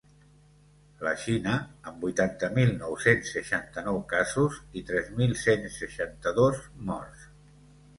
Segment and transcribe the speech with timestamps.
[1.07, 1.53] La Xina,
[1.91, 7.35] amb vuitanta mil nou-cents seixanta-nou casos i tres mil cent seixanta-dos morts.